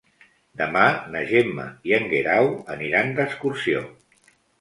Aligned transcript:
Demà 0.59 0.85
na 1.15 1.19
Gemma 1.31 1.65
i 1.89 1.93
en 1.97 2.07
Guerau 2.13 2.49
aniran 2.77 3.13
d'excursió. 3.21 3.85